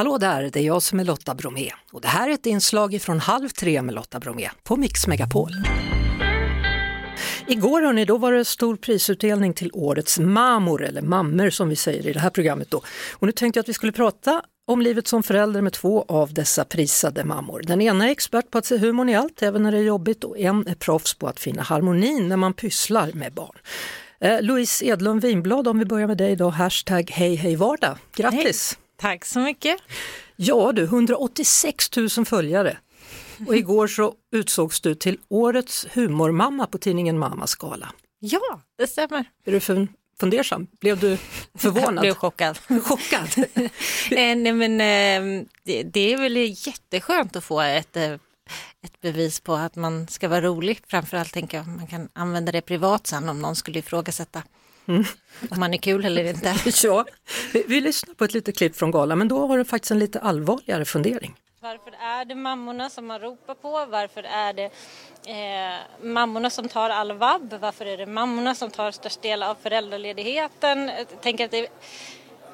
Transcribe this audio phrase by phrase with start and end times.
[0.00, 3.02] Hallå där, det är jag som är Lotta Bromé och det här är ett inslag
[3.02, 5.50] från Halv tre med Lotta Bromé på Mix Megapol.
[7.46, 12.06] Igår hörni, då var det stor prisutdelning till årets mammor, eller mammor som vi säger
[12.06, 12.82] i det här programmet då.
[13.12, 16.34] Och nu tänkte jag att vi skulle prata om livet som förälder med två av
[16.34, 17.62] dessa prisade mammor.
[17.66, 20.24] Den ena är expert på att se humorn i allt, även när det är jobbigt,
[20.24, 23.58] och en är proffs på att finna harmonin när man pysslar med barn.
[24.20, 27.96] Eh, Louise Edlund Winblad, om vi börjar med dig då, hashtag hej hej vardag.
[28.14, 28.76] Grattis!
[28.76, 28.89] Hej.
[29.00, 29.76] Tack så mycket!
[30.36, 32.78] Ja du, 186 000 följare.
[33.46, 37.92] Och igår så utsågs du till årets humormamma på tidningen Mammas gala.
[38.18, 39.24] Ja, det stämmer.
[39.44, 39.86] Är du
[40.20, 40.66] fundersam?
[40.80, 41.16] Blev du
[41.54, 41.94] förvånad?
[41.94, 42.58] Jag blev chockad.
[42.82, 43.28] chockad.
[44.10, 48.12] Eh, nej, men, eh, det, det, är väl jätteskönt att få ett, eh,
[48.82, 50.80] ett bevis på att man ska vara rolig.
[50.86, 54.42] Framförallt tänker jag man kan använda det privat sen om någon skulle ifrågasätta
[54.86, 55.04] mm.
[55.50, 56.54] om man är kul eller inte.
[56.82, 57.04] ja,
[57.52, 59.98] vi, vi lyssnar på ett litet klipp från galan men då har du faktiskt en
[59.98, 61.34] lite allvarligare fundering.
[61.62, 63.86] Varför är det mammorna som man ropar på?
[63.86, 64.70] Varför är det
[65.26, 67.54] eh, mammorna som tar all vabb?
[67.60, 70.88] Varför är det mammorna som tar störst del av föräldraledigheten?
[70.88, 71.68] Jag tänker att det är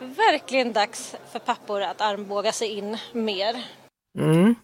[0.00, 3.62] verkligen dags för pappor att armbåga sig in mer.
[4.18, 4.54] Mm.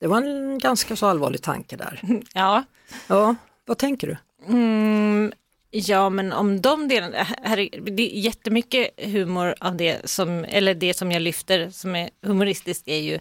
[0.00, 2.00] Det var en ganska så allvarlig tanke där.
[2.34, 2.64] Ja.
[3.06, 4.16] Ja, vad tänker du?
[4.46, 5.32] Mm,
[5.72, 10.74] ja men om de delarna, eh, här, det är jättemycket humor av det som, eller
[10.74, 13.18] det som jag lyfter som är humoristiskt är ju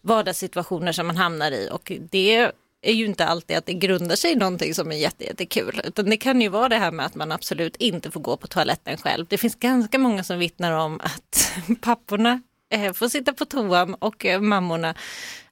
[0.00, 2.50] vardagssituationer som man hamnar i och det
[2.82, 5.80] är ju inte alltid att det grundar sig i någonting som är jättekul.
[5.84, 8.46] Utan det kan ju vara det här med att man absolut inte får gå på
[8.46, 9.26] toaletten själv.
[9.28, 12.42] Det finns ganska många som vittnar om att papporna
[12.94, 14.94] får sitta på toan och eh, mammorna,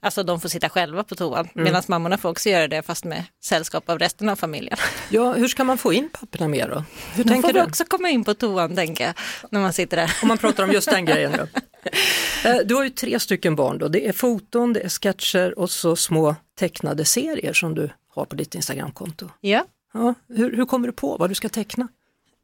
[0.00, 1.48] alltså de får sitta själva på toan.
[1.54, 1.64] Mm.
[1.64, 4.76] Medan mammorna får också göra det fast med sällskap av resten av familjen.
[5.10, 6.84] Ja, hur ska man få in papporna mer då?
[7.14, 7.62] Hur de tänker får du?
[7.62, 9.14] också komma in på toan tänker jag,
[9.50, 10.16] när man sitter där.
[10.22, 11.60] Om man pratar om just den grejen då.
[12.48, 13.88] Eh, du har ju tre stycken barn då.
[13.88, 18.36] Det är foton, det är sketcher och så små tecknade serier som du har på
[18.36, 19.28] ditt Instagramkonto.
[19.40, 19.64] Ja.
[19.94, 21.88] ja hur, hur kommer du på vad du ska teckna?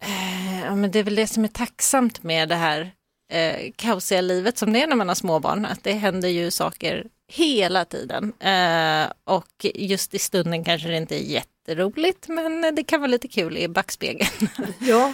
[0.03, 2.93] Eh, ja, men det är väl det som är tacksamt med det här
[3.33, 5.65] eh, kaosiga livet som det är när man har småbarn.
[5.65, 8.33] Att det händer ju saker hela tiden.
[8.41, 13.29] Eh, och just i stunden kanske det inte är jätteroligt men det kan vara lite
[13.29, 14.49] kul i backspegeln.
[14.81, 15.13] Ja,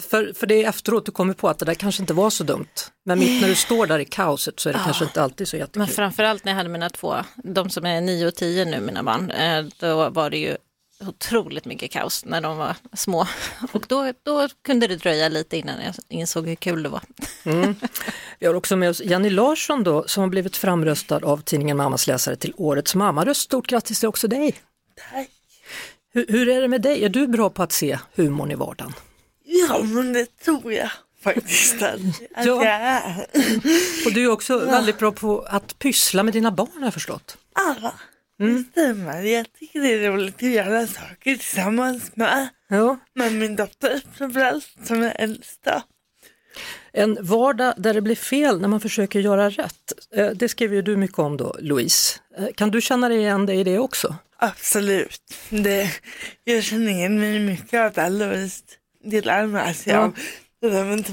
[0.00, 2.44] för, för det är efteråt du kommer på att det där kanske inte var så
[2.44, 2.66] dumt.
[3.04, 4.84] Men mitt när du står där i kaoset så är det ja.
[4.84, 5.78] kanske inte alltid så jättekul.
[5.78, 9.02] Men framförallt när jag hade mina två, de som är nio och tio nu, mina
[9.02, 10.56] barn, eh, då var det ju
[11.06, 13.26] otroligt mycket kaos när de var små.
[13.72, 17.02] Och då, då kunde det dröja lite innan jag insåg hur kul det var.
[17.44, 17.74] Mm.
[18.38, 22.06] Vi har också med oss Jenny Larsson då, som har blivit framröstad av tidningen Mammas
[22.06, 23.40] läsare till Årets mammaröst.
[23.40, 24.54] Stort grattis till också dig!
[25.12, 25.30] Tack!
[26.12, 27.04] Hur, hur är det med dig?
[27.04, 28.92] Är du bra på att se humorn i vardagen?
[29.44, 30.90] Ja, men det tror jag
[31.22, 32.00] faktiskt att,
[32.34, 32.64] att ja.
[32.64, 33.26] jag är.
[34.06, 34.70] Och du är också ja.
[34.70, 37.36] väldigt bra på att pyssla med dina barn har jag förstått.
[37.54, 37.92] Ja,
[38.40, 38.56] mm.
[38.56, 39.22] det stämmer.
[39.22, 42.98] Jag tycker det är roligt att göra saker tillsammans med, ja.
[43.14, 45.82] med min dotter framförallt som är äldsta.
[46.92, 49.92] En vardag där det blir fel när man försöker göra rätt.
[50.14, 52.20] Eh, det skriver du mycket om då, Louise.
[52.38, 54.16] Eh, kan du känna dig igen dig i det också?
[54.36, 55.34] Absolut.
[55.50, 55.90] Det,
[56.44, 58.64] jag känner igen mig mycket av det, Louise
[59.04, 59.98] delar med sig ja.
[59.98, 60.18] av
[60.60, 61.06] det där med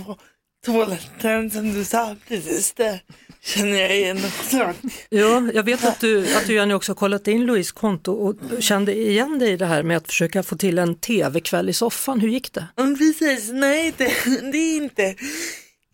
[0.66, 3.00] toaletten som du sa precis, det
[3.42, 4.74] känner jag igen också.
[5.10, 8.94] Ja, jag vet att du, att du Jenny också kollat in Louise konto och kände
[8.94, 12.20] igen dig i det här med att försöka få till en tv-kväll i soffan.
[12.20, 12.68] Hur gick det?
[12.78, 14.12] Mm, precis, nej det,
[14.52, 15.16] det är inte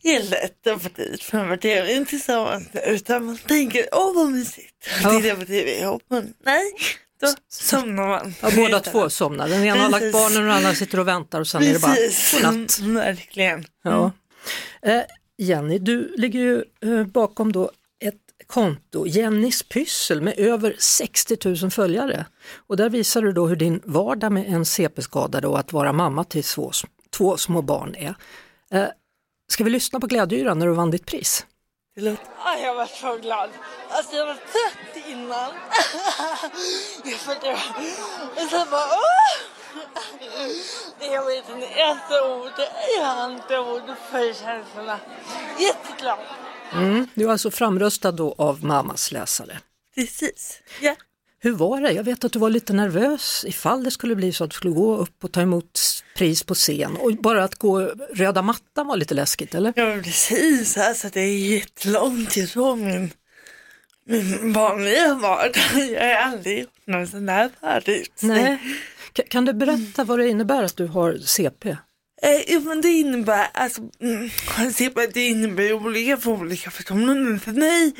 [0.04, 5.22] helt lätt att få tid framför tv tillsammans utan man tänker åh vad mysigt att
[5.22, 6.04] titta på tv ihop.
[6.10, 6.74] Men nej,
[7.22, 8.34] då somnar man.
[8.42, 9.48] Ja, båda två somnar.
[9.48, 11.84] Den ena har lagt barnen och den andra sitter och väntar och sen Precis.
[11.84, 12.80] är det bara godnatt.
[12.80, 13.66] Mm, verkligen.
[13.84, 14.12] Ja.
[14.82, 15.04] Eh,
[15.38, 21.72] Jenny, du ligger ju eh, bakom då ett konto, Jennys pyssel med över 60 000
[21.72, 22.26] följare.
[22.68, 26.24] Och där visar du då hur din vardag med en CP-skadad och att vara mamma
[26.24, 26.72] till två,
[27.10, 28.16] två små barn är.
[28.72, 28.90] Eh,
[29.48, 31.46] ska vi lyssna på glädjyran när du vann ditt pris?
[31.96, 33.50] Det ah, jag var så glad.
[33.90, 35.30] Alltså jag var trött innan.
[37.04, 37.56] jag
[38.44, 39.61] och sen bara åh!
[41.00, 42.52] Jag vet inte ett ord.
[43.32, 45.00] Inte ord för känslorna.
[45.60, 46.20] Jätteglad.
[46.74, 49.60] Mm, du är alltså framröstad då av mammas läsare.
[49.96, 50.96] Precis, ja.
[51.40, 51.92] Hur var det?
[51.92, 54.74] Jag vet att du var lite nervös ifall det skulle bli så att du skulle
[54.74, 55.80] gå upp och ta emot
[56.16, 57.80] pris på scen och bara att gå
[58.14, 59.74] röda mattan var lite läskigt eller?
[59.76, 63.14] Ja precis, alltså det är jättelångt ifrån min,
[64.06, 65.56] min vanliga vardag.
[65.92, 68.20] Jag har aldrig gjort någon sån här förut.
[68.22, 68.60] Nej.
[69.14, 71.70] Kan du berätta vad det innebär att du har CP?
[72.22, 74.30] Eh, men det innebär, alltså, mm,
[75.14, 77.38] det innebär olika för olika personer.
[77.38, 77.94] För mig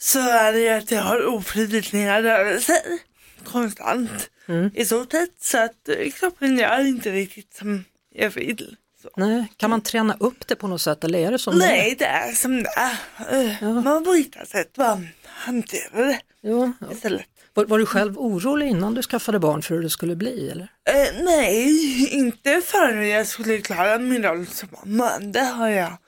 [0.00, 2.98] så är det att jag har ofrivilliga rörelser
[3.44, 4.70] konstant mm.
[4.74, 5.42] i stort sett.
[5.42, 8.76] Så att eh, kroppen gör inte riktigt som jag vill.
[9.02, 9.10] Så.
[9.16, 12.04] Nej, kan man träna upp det på något sätt eller är det som Nej, det
[12.04, 12.96] är som det är.
[13.30, 13.72] Eh, ja.
[13.72, 14.98] Man får hitta sätt att
[15.44, 17.26] hantera det ja, istället.
[17.54, 20.50] Var, var, du själv orolig innan du skaffade barn för hur det skulle bli?
[20.50, 20.68] Eller?
[20.90, 25.18] Eh, nej, inte förrän jag skulle klara min roll som mamma.
[25.18, 25.98] Det har jag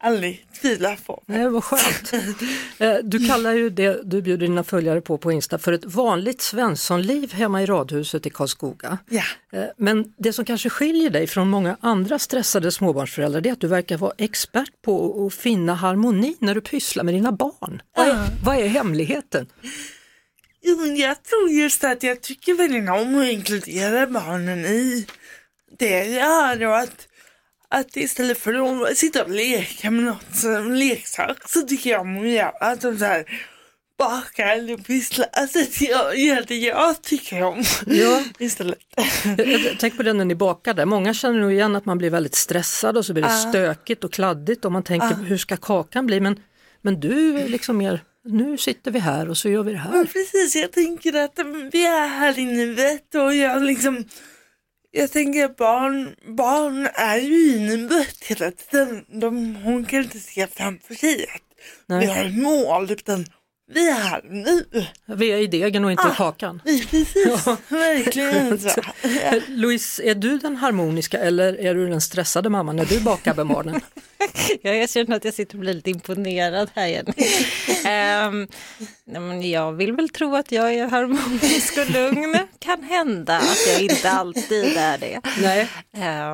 [0.00, 1.22] aldrig tvivlat på.
[1.26, 2.12] Nej, vad skönt.
[2.78, 6.40] Eh, du kallar ju det du bjuder dina följare på på Insta för ett vanligt
[6.40, 8.98] svenssonliv hemma i radhuset i Karlskoga.
[9.08, 9.22] Ja.
[9.52, 13.66] Eh, men det som kanske skiljer dig från många andra stressade småbarnsföräldrar är att du
[13.66, 17.82] verkar vara expert på att finna harmoni när du pysslar med dina barn.
[17.96, 19.46] Vad är, vad är hemligheten?
[20.62, 25.06] Jo, jag tror just att jag tycker väldigt om att inkludera barnen i
[25.78, 26.78] det jag gör.
[26.78, 27.08] Att,
[27.70, 32.20] att istället för att sitta och leka med något som leksak så tycker jag om
[32.20, 33.24] att göra att de så här
[33.98, 35.24] baka eller pyssla.
[35.32, 38.24] Alltså jag gör det jag tycker om ja.
[38.38, 38.78] istället.
[39.78, 40.86] Tänk på det när ni bakade.
[40.86, 43.48] Många känner nog igen att man blir väldigt stressad och så blir det uh.
[43.48, 45.22] stökigt och kladdigt och man tänker uh.
[45.22, 46.20] hur ska kakan bli?
[46.20, 46.40] Men,
[46.82, 49.96] men du är liksom mer nu sitter vi här och så gör vi det här.
[49.96, 51.38] Ja, precis, jag tänker att
[51.72, 54.04] vi är här i nuet och jag liksom
[54.90, 59.04] jag tänker att barn, barn är ju i nuet hela tiden.
[59.08, 61.42] De, hon kan inte se framför sig att
[61.86, 62.00] Nej.
[62.00, 63.24] vi har ett mål utan
[63.72, 64.64] vi är här nu.
[65.06, 66.62] Vi är i degen och inte ah, i kakan.
[66.64, 67.56] Precis, ja.
[67.68, 68.80] verkligen så.
[69.48, 73.46] Louise, är du den harmoniska eller är du den stressade mamman när du bakar med
[73.46, 73.80] barnen?
[74.62, 77.06] ja, jag känner att jag sitter och blir lite imponerad här igen.
[78.28, 78.48] um,
[79.04, 82.38] men jag vill väl tro att jag är harmonisk och lugn.
[82.58, 85.20] Kan hända att jag inte alltid är det.
[85.42, 85.68] Nej,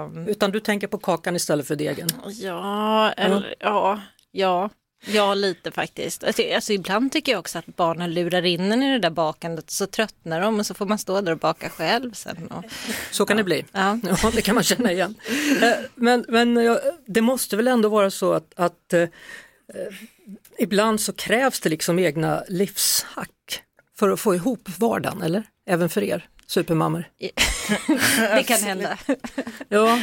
[0.04, 2.08] um, utan du tänker på kakan istället för degen?
[2.26, 4.00] Ja, eller, ja,
[4.32, 4.70] ja.
[5.06, 6.25] Ja, lite faktiskt.
[6.25, 9.70] Alltså, alltså, ibland tycker jag också att barnen lurar in en i det där bakandet
[9.70, 12.47] så tröttnar de och så får man stå där och baka själv sen.
[12.47, 12.64] Och,
[13.11, 13.64] så kan det bli.
[13.73, 13.99] Ja.
[14.23, 14.31] ja.
[14.35, 15.14] det kan man känna igen.
[15.62, 19.08] Eh, men, men det måste väl ändå vara så att, att eh,
[20.58, 23.62] ibland så krävs det liksom egna livshack
[23.99, 25.43] för att få ihop vardagen, eller?
[25.67, 27.05] Även för er supermammor?
[28.34, 28.98] Det kan hända.
[29.68, 29.98] ja,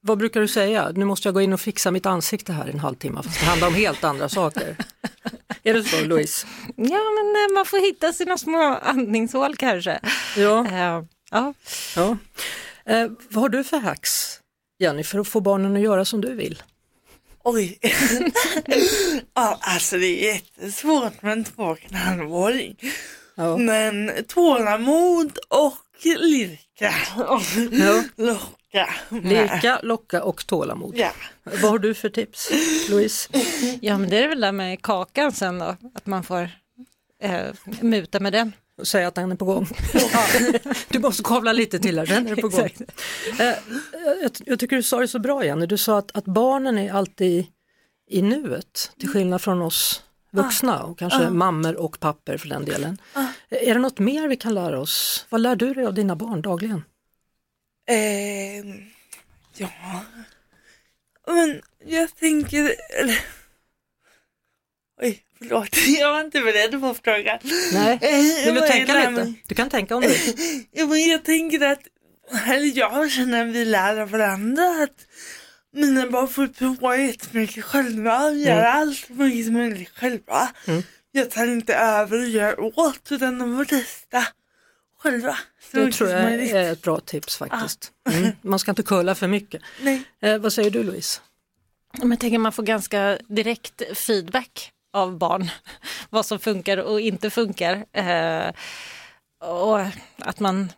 [0.00, 0.92] vad brukar du säga?
[0.94, 3.46] Nu måste jag gå in och fixa mitt ansikte här i en halvtimme, för det
[3.46, 4.76] handlar om helt andra saker.
[5.62, 6.46] Är det så Louise?
[6.76, 10.00] Ja, men eh, man får hitta sina små andningshål kanske.
[10.36, 10.60] Ja.
[10.60, 11.54] Uh, ja.
[11.96, 12.16] ja.
[12.90, 14.40] Uh, vad har du för hacks,
[14.78, 16.62] Jenny, för att få barnen att göra som du vill?
[17.44, 17.78] Oj,
[19.34, 22.76] ja, alltså det är jättesvårt med en två och en halv åring.
[23.38, 23.56] Ja.
[23.56, 26.94] Men tålamod och lirka
[27.28, 28.04] och ja.
[28.16, 28.88] locka.
[29.08, 30.92] Lirka, locka och tålamod.
[30.96, 31.10] Ja.
[31.44, 32.50] Vad har du för tips,
[32.90, 33.28] Louise?
[33.80, 36.50] Ja men det är väl det med kakan sen då, att man får
[37.22, 37.40] eh,
[37.80, 38.52] muta med den.
[38.78, 39.68] Och säga att den är på gång.
[40.88, 42.70] du måste kavla lite till här, sen är på gång.
[43.40, 43.54] Eh,
[44.22, 46.92] jag, jag, tycker du sa det så bra Jenny, du sa att, att barnen är
[46.92, 47.46] alltid
[48.10, 51.30] i nuet, till skillnad från oss vuxna och kanske uh.
[51.30, 52.98] mammor och papper för den delen.
[53.16, 53.28] Uh.
[53.50, 55.26] Är det något mer vi kan lära oss?
[55.28, 56.82] Vad lär du dig av dina barn dagligen?
[57.88, 58.64] Eh,
[59.56, 59.70] ja,
[61.26, 63.20] men jag tänker, eller...
[65.02, 67.38] Oj, förlåt, jag var inte beredd på frågan.
[67.72, 69.34] Nej, eh, vill du tänka lite?
[69.46, 70.08] Du kan tänka om du
[70.72, 71.82] Ja, men jag tänker att,
[72.46, 75.06] eller jag känner att vi lär av varandra att
[75.72, 78.80] mina barn får prova jättemycket själva, göra mm.
[78.80, 80.48] allt så mycket som möjligt själva.
[80.66, 80.82] Mm.
[81.12, 84.26] Jag tar inte över och gör åt utan de får testa
[84.98, 85.38] själva.
[85.72, 87.92] Det tror jag är ett bra tips faktiskt.
[88.04, 88.12] Ah.
[88.12, 88.30] Mm.
[88.42, 89.62] Man ska inte kulla för mycket.
[89.80, 90.02] Nej.
[90.20, 91.20] Eh, vad säger du Louise?
[91.92, 95.50] Jag tänker man får ganska direkt feedback av barn.
[96.10, 97.84] Vad som funkar och inte funkar.
[97.92, 98.52] Eh,
[99.48, 99.80] och
[100.18, 100.72] att man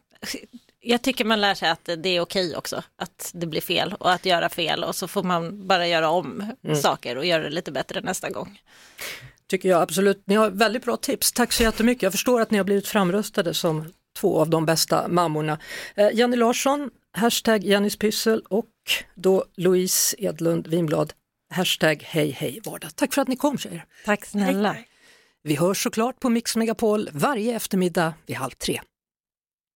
[0.80, 4.12] jag tycker man lär sig att det är okej också att det blir fel och
[4.12, 6.76] att göra fel och så får man bara göra om mm.
[6.76, 8.60] saker och göra det lite bättre nästa gång.
[9.48, 10.22] Tycker jag absolut.
[10.24, 11.32] Ni har väldigt bra tips.
[11.32, 12.02] Tack så jättemycket.
[12.02, 15.58] Jag förstår att ni har blivit framröstade som två av de bästa mammorna.
[15.94, 18.70] Eh, Jenny Larsson, hashtag Jennys pyssel och
[19.14, 21.12] då Louise Edlund Winblad,
[21.54, 22.90] hashtag hej hej vardag.
[22.94, 23.84] Tack för att ni kom tjejer.
[24.04, 24.76] Tack snälla.
[25.42, 28.80] Vi hörs såklart på Mix Megapol varje eftermiddag vid halv tre.